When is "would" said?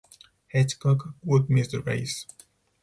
1.23-1.47